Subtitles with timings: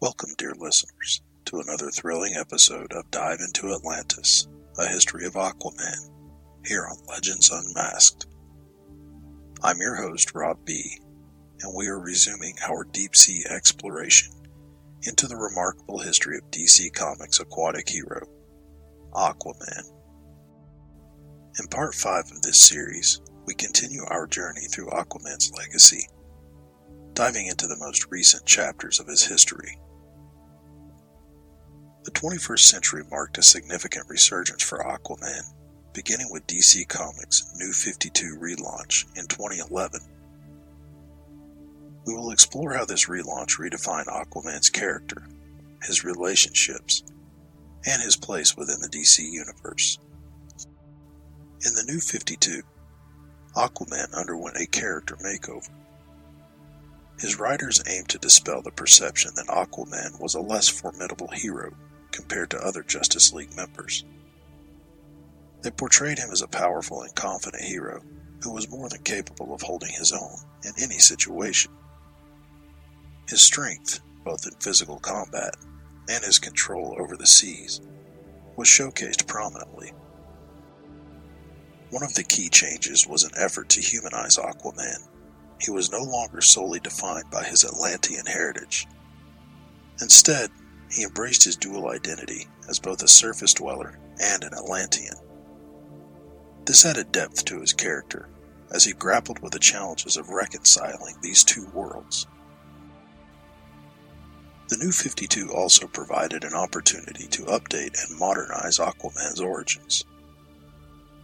[0.00, 4.46] Welcome, dear listeners, to another thrilling episode of Dive into Atlantis,
[4.78, 6.08] a history of Aquaman,
[6.64, 8.28] here on Legends Unmasked.
[9.60, 11.00] I'm your host, Rob B.,
[11.62, 14.32] and we are resuming our deep sea exploration
[15.02, 18.24] into the remarkable history of DC Comics' aquatic hero,
[19.14, 19.82] Aquaman.
[21.58, 26.06] In part 5 of this series, we continue our journey through Aquaman's legacy,
[27.14, 29.76] diving into the most recent chapters of his history.
[32.04, 35.42] The 21st century marked a significant resurgence for Aquaman,
[35.92, 40.00] beginning with DC Comics' New 52 relaunch in 2011.
[42.06, 45.28] We will explore how this relaunch redefined Aquaman's character,
[45.82, 47.02] his relationships,
[47.84, 49.98] and his place within the DC universe.
[51.66, 52.62] In the New 52,
[53.56, 55.68] Aquaman underwent a character makeover.
[57.18, 61.74] His writers aimed to dispel the perception that Aquaman was a less formidable hero
[62.12, 64.04] compared to other Justice League members.
[65.62, 68.02] They portrayed him as a powerful and confident hero
[68.42, 71.72] who was more than capable of holding his own in any situation.
[73.28, 75.56] His strength, both in physical combat
[76.08, 77.80] and his control over the seas,
[78.56, 79.92] was showcased prominently.
[81.90, 85.08] One of the key changes was an effort to humanize Aquaman.
[85.60, 88.86] He was no longer solely defined by his Atlantean heritage.
[90.00, 90.50] Instead,
[90.90, 95.14] he embraced his dual identity as both a surface dweller and an Atlantean.
[96.64, 98.28] This added depth to his character
[98.70, 102.26] as he grappled with the challenges of reconciling these two worlds.
[104.68, 110.04] The New 52 also provided an opportunity to update and modernize Aquaman's origins.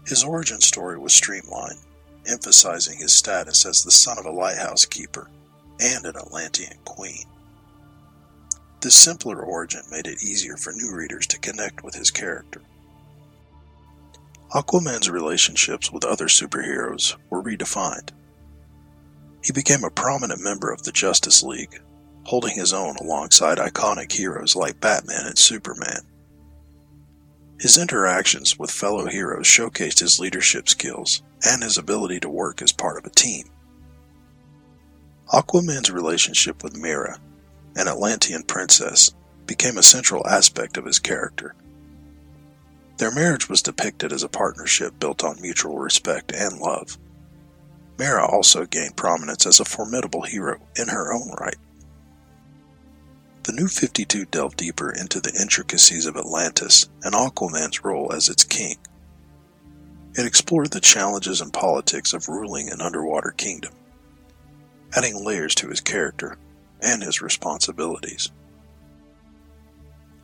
[0.06, 1.78] His origin story was streamlined,
[2.26, 5.28] emphasizing his status as the son of a lighthouse keeper
[5.78, 7.26] and an Atlantean queen.
[8.84, 12.60] This simpler origin made it easier for new readers to connect with his character.
[14.50, 18.10] Aquaman's relationships with other superheroes were redefined.
[19.42, 21.80] He became a prominent member of the Justice League,
[22.24, 26.02] holding his own alongside iconic heroes like Batman and Superman.
[27.58, 32.70] His interactions with fellow heroes showcased his leadership skills and his ability to work as
[32.70, 33.46] part of a team.
[35.32, 37.18] Aquaman's relationship with Mera
[37.76, 39.12] an Atlantean princess,
[39.46, 41.54] became a central aspect of his character.
[42.98, 46.96] Their marriage was depicted as a partnership built on mutual respect and love.
[47.98, 51.56] Mera also gained prominence as a formidable hero in her own right.
[53.44, 58.42] The New 52 delved deeper into the intricacies of Atlantis and Aquaman's role as its
[58.42, 58.78] king.
[60.14, 63.74] It explored the challenges and politics of ruling an underwater kingdom,
[64.96, 66.38] adding layers to his character
[66.84, 68.30] and his responsibilities.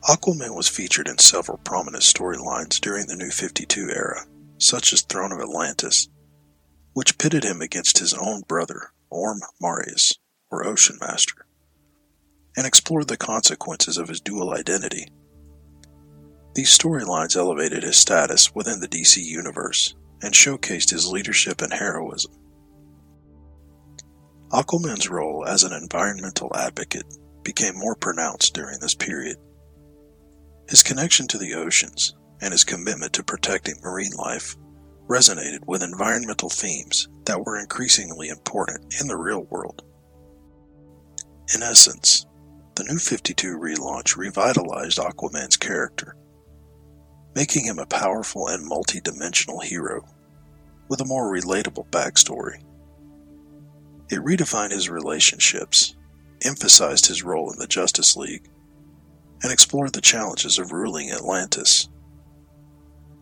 [0.03, 4.25] Aquaman was featured in several prominent storylines during the New 52 era,
[4.57, 6.07] such as Throne of Atlantis,
[6.93, 10.13] which pitted him against his own brother, Orm Marius,
[10.49, 11.45] or Ocean Master,
[12.57, 15.07] and explored the consequences of his dual identity.
[16.53, 22.33] These storylines elevated his status within the DC universe and showcased his leadership and heroism.
[24.51, 27.05] Aquaman's role as an environmental advocate
[27.43, 29.37] became more pronounced during this period.
[30.67, 34.57] His connection to the oceans and his commitment to protecting marine life
[35.07, 39.83] resonated with environmental themes that were increasingly important in the real world.
[41.55, 42.25] In essence,
[42.75, 46.15] the New 52 relaunch revitalized Aquaman's character,
[47.35, 50.05] making him a powerful and multi-dimensional hero
[50.89, 52.61] with a more relatable backstory.
[54.11, 55.95] It redefined his relationships,
[56.41, 58.49] emphasized his role in the Justice League,
[59.41, 61.87] and explored the challenges of ruling Atlantis.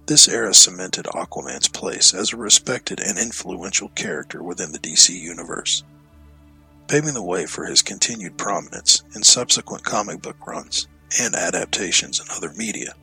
[0.08, 5.84] This era cemented Aquaman's place as a respected and influential character within the DC universe,
[6.88, 10.88] paving the way for his continued prominence in subsequent comic book runs
[11.22, 12.96] and adaptations in other media.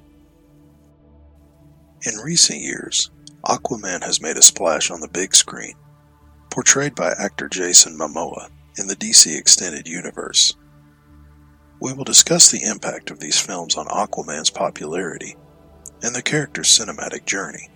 [2.02, 3.12] In recent years,
[3.44, 5.76] Aquaman has made a splash on the big screen
[6.56, 8.48] portrayed by actor Jason Momoa
[8.78, 10.56] in the DC Extended Universe.
[11.82, 15.36] We will discuss the impact of these films on Aquaman's popularity
[16.02, 17.68] and the character's cinematic journey.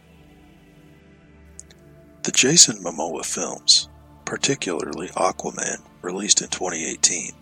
[2.22, 3.90] The Jason Momoa films,
[4.24, 7.32] particularly Aquaman, released in 2018,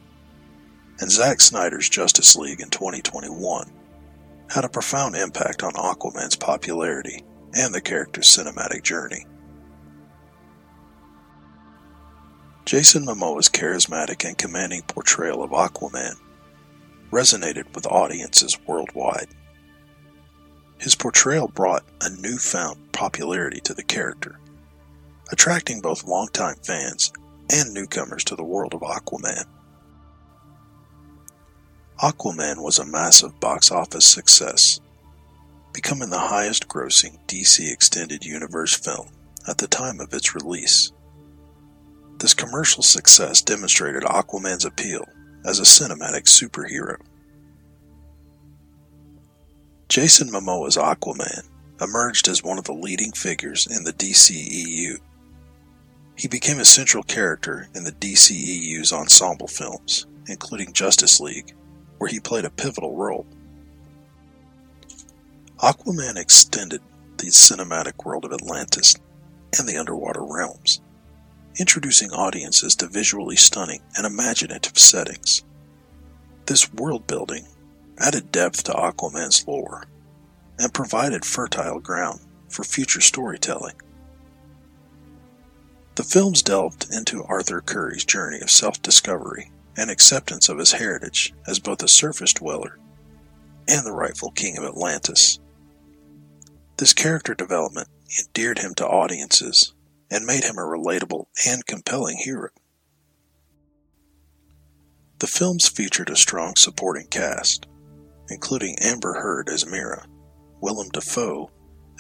[0.99, 3.71] and Zack Snyder's Justice League in 2021,
[4.51, 7.23] had a profound impact on Aquaman's popularity
[7.55, 9.25] and the character's cinematic journey.
[12.69, 16.17] Jason Momoa's charismatic and commanding portrayal of Aquaman
[17.11, 19.29] resonated with audiences worldwide.
[20.79, 24.39] His portrayal brought a newfound popularity to the character,
[25.33, 27.11] attracting both longtime fans
[27.51, 29.47] and newcomers to the world of Aquaman.
[32.03, 34.79] Aquaman was a massive box office success,
[35.73, 39.09] becoming the highest grossing DC Extended Universe film
[39.49, 40.93] at the time of its release.
[42.19, 45.05] This commercial success demonstrated Aquaman's appeal
[45.45, 46.97] as a cinematic superhero.
[49.89, 51.49] Jason Momoa's Aquaman
[51.81, 54.99] emerged as one of the leading figures in the DCEU.
[56.17, 61.55] He became a central character in the DCEU's ensemble films, including Justice League,
[61.99, 63.27] where he played a pivotal role.
[65.61, 66.83] Aquaman extended
[67.17, 68.97] the cinematic world of Atlantis
[69.57, 70.81] and the underwater realms,
[71.59, 75.45] introducing audiences to visually stunning and imaginative settings.
[76.47, 77.47] This world building
[78.01, 79.85] added depth to Aquaman's lore,
[80.59, 83.75] and provided fertile ground for future storytelling.
[85.95, 91.35] The films delved into Arthur Curry's journey of self discovery and acceptance of his heritage
[91.47, 92.79] as both a surface dweller
[93.69, 95.39] and the rightful king of Atlantis.
[96.77, 97.89] This character development
[98.19, 99.75] endeared him to audiences
[100.11, 102.51] and made him a relatable and compelling hero.
[105.19, 107.67] The films featured a strong supporting cast,
[108.29, 110.07] including Amber Heard as Mera,
[110.61, 111.51] Willem Dafoe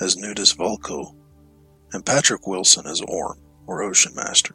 [0.00, 1.14] as Nuidis Vulko,
[1.92, 4.54] and Patrick Wilson as Orm, or Ocean Master.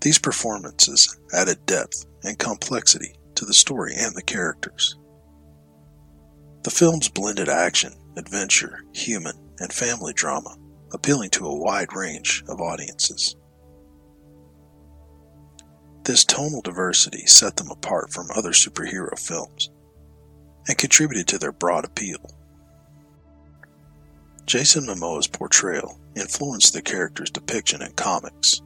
[0.00, 4.98] These performances added depth and complexity to the story and the characters.
[6.64, 10.56] The films blended action, adventure, human, and family drama,
[10.92, 13.36] appealing to a wide range of audiences.
[16.04, 19.70] This tonal diversity set them apart from other superhero films
[20.68, 22.18] and contributed to their broad appeal.
[24.46, 28.60] Jason Momoa's portrayal influenced the character's depiction in comics.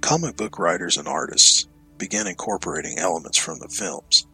[0.00, 1.66] Comic book writers and artists
[1.96, 4.26] began incorporating elements from the films,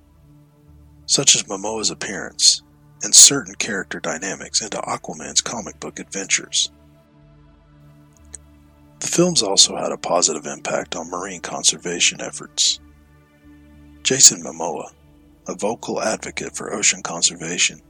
[1.06, 2.62] such as Momoa's appearance
[3.02, 6.70] and certain character dynamics into Aquaman's comic book adventures.
[9.00, 12.80] The films also had a positive impact on marine conservation efforts.
[14.02, 14.90] Jason Momoa
[15.48, 17.80] a vocal advocate for ocean conservation,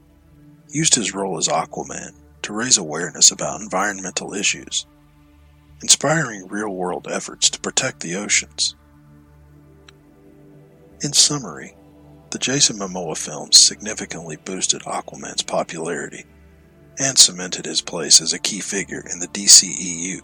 [0.69, 4.87] used his role as Aquaman to raise awareness about environmental issues,
[5.83, 8.77] inspiring real world efforts to protect the oceans.
[11.03, 11.75] In summary,
[12.31, 16.25] the Jason Momoa films significantly boosted Aquaman's popularity
[16.99, 20.23] and cemented his place as a key figure in the DCEU.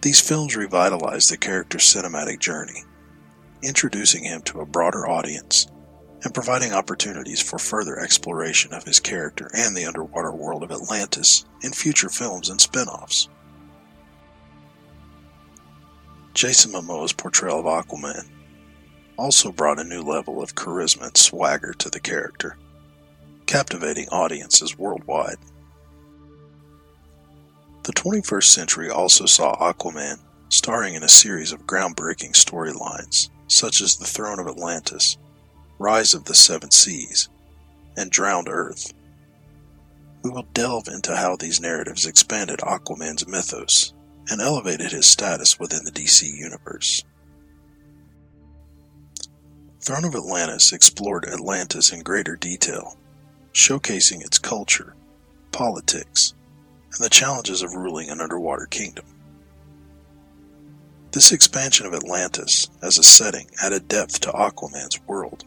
[0.00, 2.84] These films revitalized the character's cinematic journey
[3.62, 5.68] introducing him to a broader audience
[6.24, 11.44] and providing opportunities for further exploration of his character and the underwater world of Atlantis
[11.62, 13.28] in future films and spin offs.
[16.34, 18.28] Jason Momoa's portrayal of Aquaman
[19.16, 22.56] also brought a new level of charisma and swagger to the character,
[23.46, 25.38] captivating audiences worldwide.
[27.84, 30.18] The 21st century also saw Aquaman
[30.48, 35.18] starring in a series of groundbreaking storylines such as the Throne of Atlantis,
[35.78, 37.28] Rise of the Seven Seas,
[37.96, 38.94] and Drowned Earth.
[40.22, 43.92] We will delve into how these narratives expanded Aquaman's mythos
[44.28, 47.04] and elevated his status within the DC universe.
[49.84, 52.96] Throne of Atlantis explored Atlantis in greater detail,
[53.52, 54.94] showcasing its culture,
[55.50, 56.34] politics,
[56.94, 59.04] and the challenges of ruling an underwater kingdom.
[61.10, 65.44] This expansion of Atlantis as a setting added depth to Aquaman's world.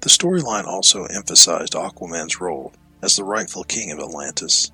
[0.00, 4.72] The storyline also emphasized Aquaman's role as the rightful king of Atlantis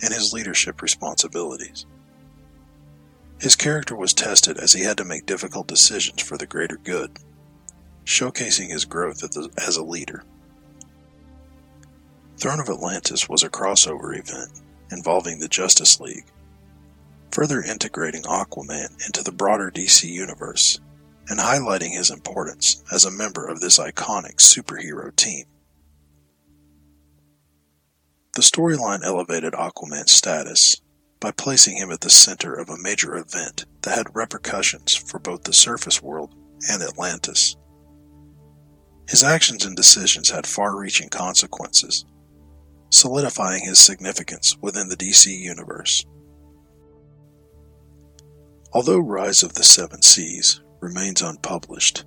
[0.00, 1.86] and his leadership responsibilities.
[3.42, 7.18] His character was tested as he had to make difficult decisions for the greater good,
[8.04, 9.24] showcasing his growth
[9.58, 10.22] as a leader.
[12.38, 14.60] Throne of Atlantis was a crossover event
[14.92, 16.26] involving the Justice League
[17.32, 20.78] further integrating Aquaman into the broader DC universe
[21.28, 25.46] and highlighting his importance as a member of this iconic superhero team.
[28.36, 30.80] The storyline elevated Aquaman's status
[31.22, 35.44] by placing him at the center of a major event that had repercussions for both
[35.44, 36.34] the surface world
[36.68, 37.56] and Atlantis.
[39.08, 42.04] His actions and decisions had far reaching consequences,
[42.90, 46.04] solidifying his significance within the DC universe.
[48.72, 52.04] Although Rise of the Seven Seas remains unpublished.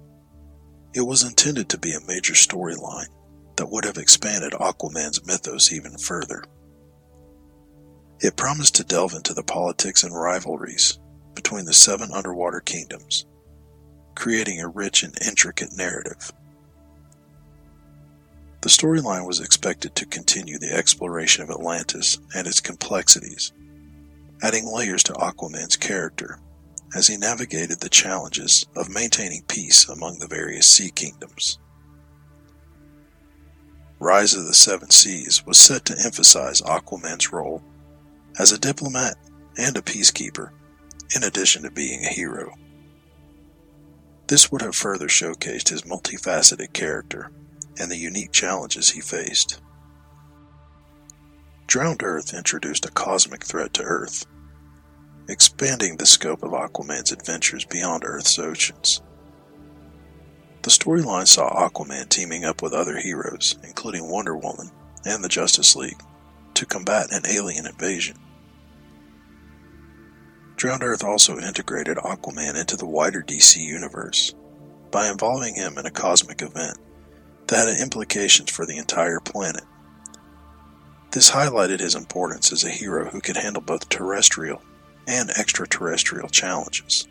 [0.93, 3.07] It was intended to be a major storyline
[3.55, 6.43] that would have expanded Aquaman's mythos even further.
[8.21, 10.99] It promised to delve into the politics and rivalries
[11.33, 13.25] between the seven underwater kingdoms,
[14.15, 16.31] creating a rich and intricate narrative.
[18.61, 23.51] The storyline was expected to continue the exploration of Atlantis and its complexities,
[24.41, 26.39] adding layers to Aquaman's character
[26.95, 31.59] as he navigated the challenges of maintaining peace among the various sea kingdoms.
[33.99, 37.61] Rise of the Seven Seas was set to emphasize Aquaman's role
[38.39, 39.15] as a diplomat
[39.57, 40.49] and a peacekeeper,
[41.15, 42.51] in addition to being a hero.
[44.27, 47.31] This would have further showcased his multifaceted character
[47.79, 49.61] and the unique challenges he faced.
[51.67, 54.25] Drowned Earth introduced a cosmic threat to Earth,
[55.27, 59.01] expanding the scope of Aquaman's adventures beyond Earth's oceans.
[60.61, 64.71] The storyline saw Aquaman teaming up with other heroes, including Wonder Woman
[65.05, 66.01] and the Justice League,
[66.55, 68.17] to combat an alien invasion.
[70.55, 74.33] Drowned Earth also integrated Aquaman into the wider DC universe
[74.89, 76.77] by involving him in a cosmic event
[77.47, 79.63] that had implications for the entire planet.
[81.11, 84.61] This highlighted his importance as a hero who could handle both terrestrial
[85.07, 87.07] and extraterrestrial challenges.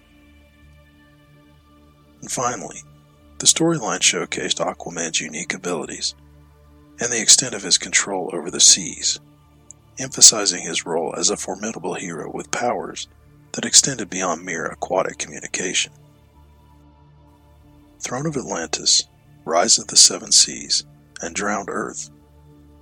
[2.23, 2.83] And finally,
[3.39, 6.15] the storyline showcased Aquaman's unique abilities
[6.99, 9.21] and the extent of his control over the seas,
[9.99, 13.09] emphasizing his role as a formidable hero with powers
[13.55, 15.93] that extended beyond mere aquatic communication.
[18.01, 19.05] Throne of Atlantis,
[19.45, 20.85] Rise of the Seven Seas,
[21.23, 22.11] and Drowned Earth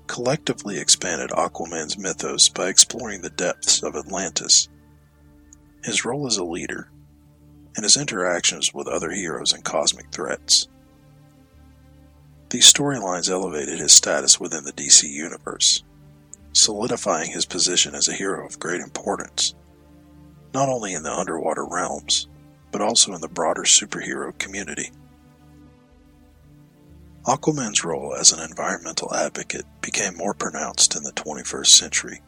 [0.07, 4.69] collectively expanded Aquaman's mythos by exploring the depths of Atlantis
[5.85, 6.89] his role as a leader,
[7.75, 10.69] and his interactions with other heroes and cosmic threats.
[12.51, 15.83] These storylines elevated his status within the DC universe,
[16.53, 19.55] solidifying his position as a hero of great importance,
[20.55, 22.29] not only in the underwater realms,
[22.71, 24.91] but also in the broader superhero community.
[27.25, 32.21] Aquaman's role as an environmental advocate became more pronounced in the 21st century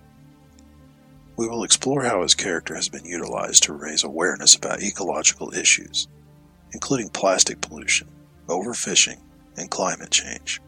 [1.37, 6.07] we will explore how his character has been utilized to raise awareness about ecological issues,
[6.73, 8.09] including plastic pollution,
[8.47, 9.21] overfishing,
[9.57, 10.61] and climate change.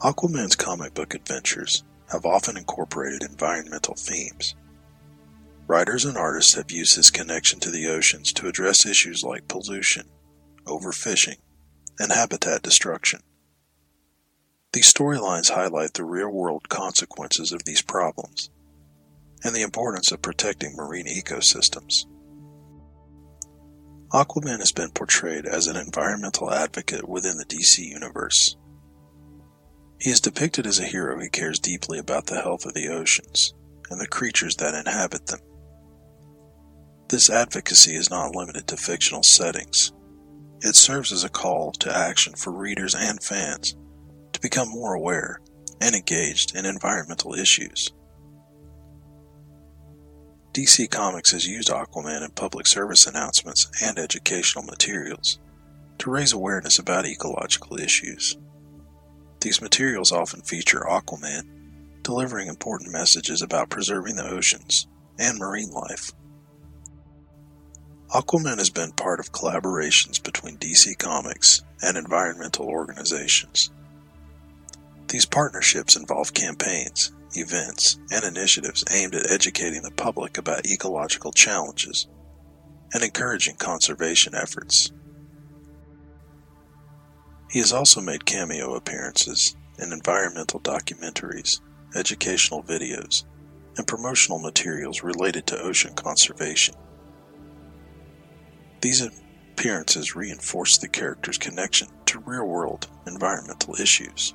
[0.00, 4.54] Aquaman's comic book adventures have often incorporated environmental themes.
[5.68, 10.08] Writers and artists have used his connection to the oceans to address issues like pollution,
[10.64, 11.36] overfishing,
[11.98, 13.20] and habitat destruction.
[14.72, 18.48] These storylines highlight the real world consequences of these problems
[19.44, 22.06] and the importance of protecting marine ecosystems.
[24.10, 28.56] Aquaman has been portrayed as an environmental advocate within the DC universe.
[30.00, 33.52] He is depicted as a hero who cares deeply about the health of the oceans
[33.90, 35.40] and the creatures that inhabit them.
[37.08, 39.92] This advocacy is not limited to fictional settings.
[40.60, 43.76] It serves as a call to action for readers and fans
[44.34, 45.40] to become more aware
[45.80, 47.90] and engaged in environmental issues.
[50.52, 55.38] DC Comics has used Aquaman in public service announcements and educational materials
[55.98, 58.36] to raise awareness about ecological issues.
[59.40, 64.88] These materials often feature Aquaman delivering important messages about preserving the oceans
[65.18, 66.12] and marine life.
[68.10, 73.70] Aquaman has been part of collaborations between DC Comics and environmental organizations.
[75.08, 82.08] These partnerships involve campaigns, events, and initiatives aimed at educating the public about ecological challenges
[82.94, 84.90] and encouraging conservation efforts.
[87.50, 91.60] He has also made cameo appearances in environmental documentaries,
[91.94, 93.24] educational videos,
[93.76, 96.74] and promotional materials related to ocean conservation.
[98.80, 104.34] These appearances reinforce the character's connection to real world environmental issues.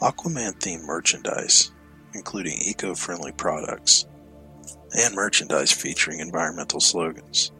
[0.00, 1.72] Aquaman themed merchandise,
[2.14, 4.06] including eco friendly products
[4.96, 7.52] and merchandise featuring environmental slogans,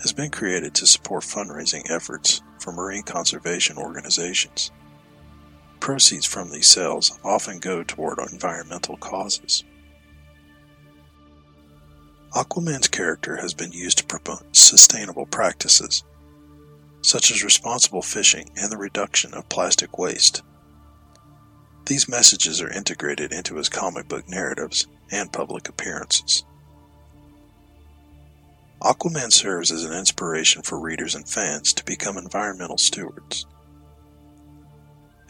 [0.00, 4.70] has been created to support fundraising efforts for marine conservation organizations.
[5.78, 9.62] Proceeds from these sales often go toward environmental causes.
[12.34, 16.04] Aquaman's character has been used to promote sustainable practices,
[17.02, 20.42] such as responsible fishing and the reduction of plastic waste.
[21.86, 26.44] These messages are integrated into his comic book narratives and public appearances.
[28.82, 33.46] Aquaman serves as an inspiration for readers and fans to become environmental stewards.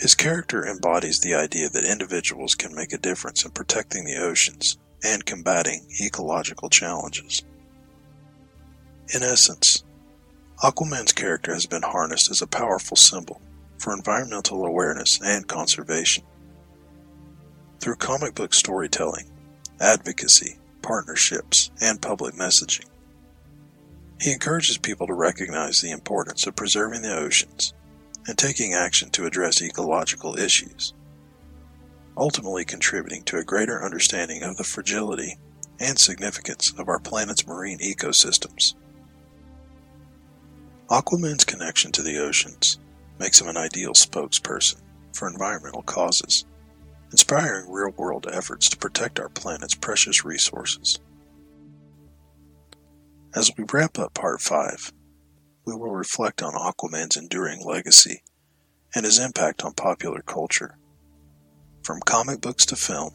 [0.00, 4.78] His character embodies the idea that individuals can make a difference in protecting the oceans
[5.02, 7.42] and combating ecological challenges.
[9.14, 9.84] In essence,
[10.62, 13.40] Aquaman's character has been harnessed as a powerful symbol
[13.78, 16.24] for environmental awareness and conservation.
[17.78, 19.26] Through comic book storytelling,
[19.80, 22.86] advocacy, partnerships, and public messaging,
[24.20, 27.74] he encourages people to recognize the importance of preserving the oceans
[28.26, 30.94] and taking action to address ecological issues,
[32.16, 35.36] ultimately contributing to a greater understanding of the fragility
[35.80, 38.74] and significance of our planet's marine ecosystems.
[40.88, 42.78] Aquaman's connection to the oceans
[43.18, 44.80] makes him an ideal spokesperson
[45.12, 46.44] for environmental causes,
[47.10, 51.00] inspiring real world efforts to protect our planet's precious resources.
[53.34, 54.92] As we wrap up Part 5,
[55.66, 58.22] we will reflect on Aquaman's enduring legacy
[58.94, 60.78] and his impact on popular culture.
[61.86, 63.14] From comic books to film,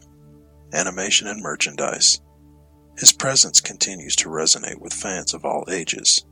[0.71, 2.21] animation, and merchandise,
[2.97, 6.25] his presence continues to resonate with fans of all ages.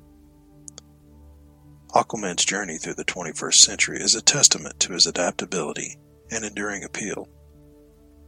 [1.93, 5.98] Aquaman's journey through the 21st century is a testament to his adaptability
[6.31, 7.27] and enduring appeal,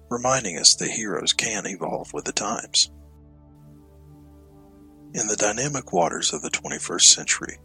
[0.10, 2.92] reminding us that heroes can evolve with the times.
[5.14, 7.60] In the dynamic waters of the 21st century,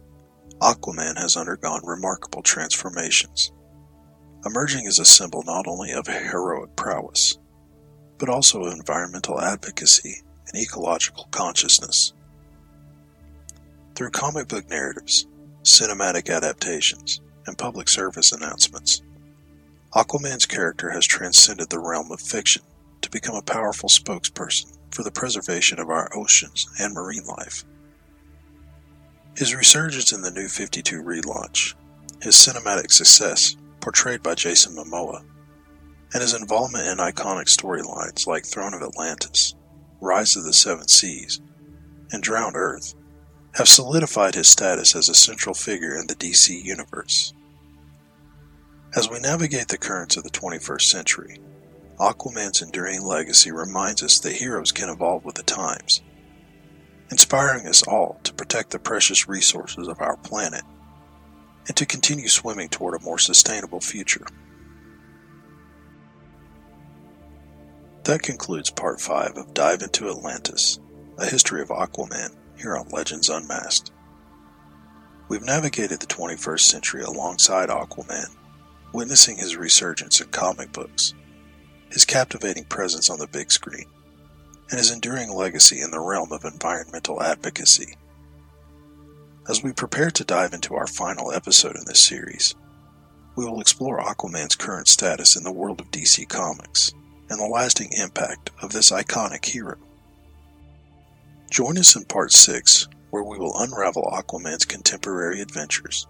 [0.61, 3.51] Aquaman has undergone remarkable transformations,
[4.45, 7.37] emerging as a symbol not only of heroic prowess,
[8.17, 12.13] but also of environmental advocacy and ecological consciousness.
[13.95, 15.27] Through comic book narratives,
[15.63, 19.01] cinematic adaptations, and public service announcements,
[19.93, 22.61] Aquaman's character has transcended the realm of fiction
[23.01, 27.63] to become a powerful spokesperson for the preservation of our oceans and marine life.
[29.35, 31.75] His resurgence in the New 52 relaunch,
[32.21, 33.55] his cinematic success,
[33.87, 35.23] portrayed by Jason Momoa,
[36.13, 39.55] and his involvement in iconic storylines like Throne of Atlantis,
[40.01, 41.39] Rise of the Seven Seas,
[42.11, 42.95] and Drowned Earth
[43.55, 47.33] have solidified his status as a central figure in the DC universe.
[48.93, 51.39] As we navigate the currents of the 21st century,
[51.97, 56.01] Aquaman's enduring legacy reminds us that heroes can evolve with the times,
[57.09, 60.63] inspiring us all to protect the precious resources of our planet
[61.67, 64.25] and to continue swimming toward a more sustainable future.
[68.03, 70.79] That concludes part 5 of Dive into Atlantis,
[71.17, 73.91] a history of Aquaman, here on Legends Unmasked.
[75.29, 78.33] We've navigated the 21st century alongside Aquaman,
[78.93, 81.13] witnessing his resurgence in comic books
[81.91, 83.85] his captivating presence on the big screen,
[84.69, 87.95] and his enduring legacy in the realm of environmental advocacy.
[89.47, 92.53] As we prepare to dive into our final episode in this series,
[93.37, 96.91] we will explore Aquaman's current status in the world of DC Comics
[97.29, 99.77] and the lasting impact of this iconic hero.
[101.49, 106.07] Join us in Part 6, where we will unravel Aquaman's contemporary adventures,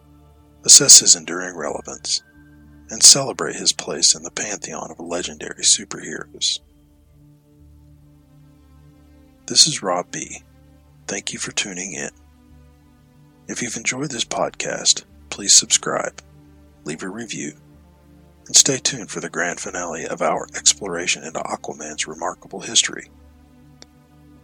[0.65, 2.23] assess his enduring relevance,
[2.89, 6.59] and celebrate his place in the pantheon of legendary superheroes.
[9.45, 10.41] This is Rob B.
[11.05, 12.09] Thank you for tuning in.
[13.47, 16.21] If you've enjoyed this podcast, please subscribe,
[16.83, 17.53] leave a review,
[18.45, 23.09] and stay tuned for the grand finale of our exploration into Aquaman's remarkable history.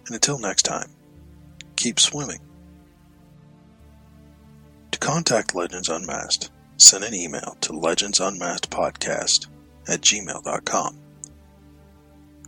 [0.05, 0.89] And until next time,
[1.75, 2.39] keep swimming.
[4.91, 9.47] To contact Legends Unmasked, send an email to legendsunmaskedpodcast
[9.89, 10.99] at gmail.com.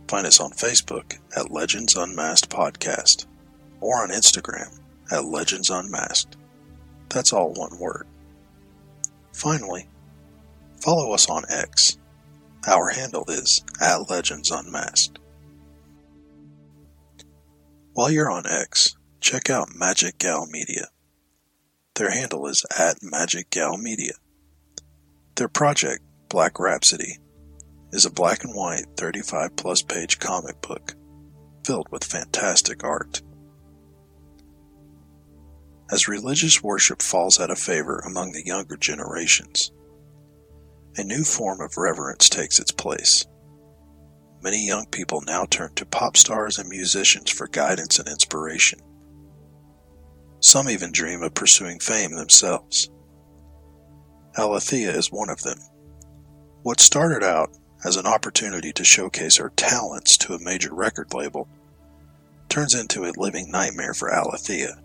[0.08, 3.26] Find us on Facebook at Legends Unmasked Podcast
[3.80, 4.78] or on Instagram
[5.10, 6.36] at Legends Unmasked.
[7.08, 8.06] That's all one word.
[9.32, 9.88] Finally,
[10.82, 11.98] follow us on X.
[12.66, 15.18] Our handle is at Legends Unmasked.
[17.92, 20.88] While you're on X, check out Magic Gal Media.
[21.94, 24.12] Their handle is at Magic Gal Media.
[25.36, 27.18] Their project, Black Rhapsody,
[27.92, 30.94] is a black and white 35 plus page comic book
[31.64, 33.22] filled with fantastic art.
[35.88, 39.70] As religious worship falls out of favor among the younger generations,
[40.96, 43.24] a new form of reverence takes its place.
[44.42, 48.80] Many young people now turn to pop stars and musicians for guidance and inspiration.
[50.40, 52.90] Some even dream of pursuing fame themselves.
[54.36, 55.58] Alethea is one of them.
[56.62, 57.50] What started out
[57.84, 61.48] as an opportunity to showcase her talents to a major record label
[62.48, 64.82] turns into a living nightmare for Alethea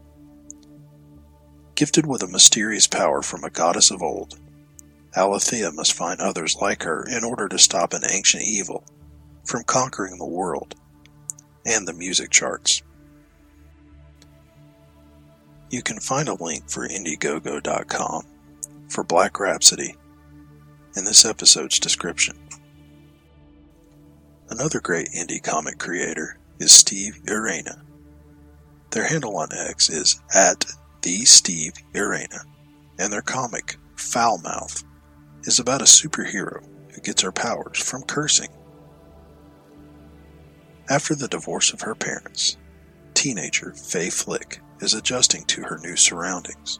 [1.81, 4.39] Gifted with a mysterious power from a goddess of old,
[5.17, 8.83] Alethea must find others like her in order to stop an ancient evil
[9.45, 10.75] from conquering the world
[11.65, 12.83] and the music charts.
[15.71, 18.27] You can find a link for Indiegogo.com
[18.87, 19.95] for Black Rhapsody
[20.95, 22.37] in this episode's description.
[24.51, 27.81] Another great indie comic creator is Steve Urena.
[28.91, 30.63] Their handle on X is at
[31.01, 32.43] the Steve Urena,
[32.99, 34.83] and their comic Foulmouth
[35.43, 38.49] is about a superhero who gets her powers from cursing.
[40.89, 42.57] After the divorce of her parents,
[43.13, 46.79] teenager Faye Flick is adjusting to her new surroundings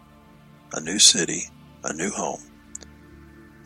[0.73, 1.49] a new city,
[1.83, 2.41] a new home,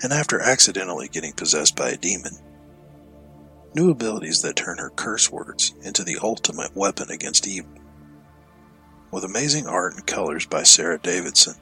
[0.02, 2.34] and after accidentally getting possessed by a demon,
[3.76, 7.72] new abilities that turn her curse words into the ultimate weapon against evil.
[9.16, 11.56] With amazing art and colors by Sarah Davidson,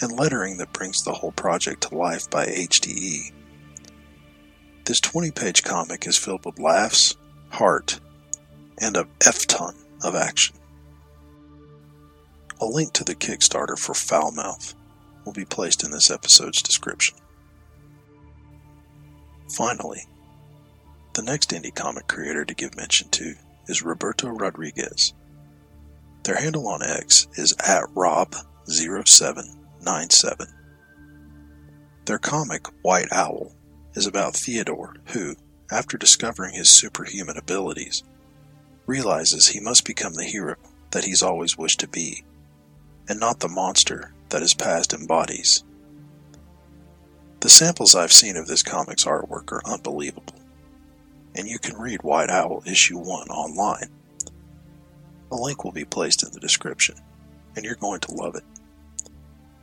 [0.00, 3.30] and lettering that brings the whole project to life by HDE.
[4.84, 7.16] This 20 page comic is filled with laughs,
[7.50, 8.00] heart,
[8.78, 10.56] and a F ton of action.
[12.60, 14.74] A link to the Kickstarter for Foulmouth
[15.24, 17.16] will be placed in this episode's description.
[19.48, 20.04] Finally,
[21.14, 23.36] the next indie comic creator to give mention to
[23.68, 25.14] is Roberto Rodrigues.
[26.24, 30.46] Their handle on X is at Rob07 97.
[32.04, 33.52] Their comic, White Owl,
[33.94, 35.34] is about Theodore, who,
[35.70, 38.02] after discovering his superhuman abilities,
[38.86, 40.56] realizes he must become the hero
[40.90, 42.24] that he's always wished to be,
[43.08, 45.64] and not the monster that his past embodies.
[47.40, 50.34] The samples I've seen of this comic's artwork are unbelievable,
[51.34, 53.90] and you can read White Owl Issue 1 online.
[55.32, 56.94] A link will be placed in the description,
[57.56, 58.44] and you're going to love it.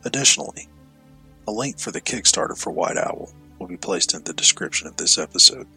[0.04, 0.68] Additionally,
[1.48, 4.98] a link for the Kickstarter for White Owl will be placed in the description of
[4.98, 5.68] this episode.